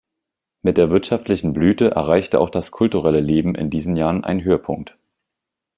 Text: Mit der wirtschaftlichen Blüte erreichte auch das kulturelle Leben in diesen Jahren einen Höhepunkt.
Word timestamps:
Mit 0.63 0.77
der 0.79 0.89
wirtschaftlichen 0.89 1.53
Blüte 1.53 1.91
erreichte 1.91 2.39
auch 2.39 2.49
das 2.49 2.71
kulturelle 2.71 3.19
Leben 3.19 3.53
in 3.53 3.69
diesen 3.69 3.95
Jahren 3.95 4.23
einen 4.23 4.43
Höhepunkt. 4.43 4.97